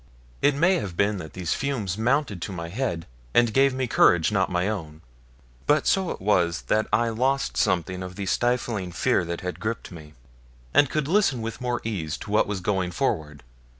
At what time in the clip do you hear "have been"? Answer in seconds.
0.79-1.19